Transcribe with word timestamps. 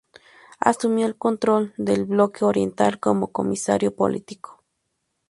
Asumió 0.59 1.05
el 1.05 1.15
control 1.15 1.75
del 1.77 2.05
Bloque 2.05 2.43
Oriental 2.43 2.99
como 2.99 3.31
comisario 3.31 3.95
político. 3.95 4.63